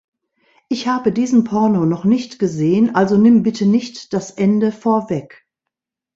[0.67, 5.45] Ich habe diesen Porno noch nicht gesehen, also nimm bitte nicht das Ende vorweg!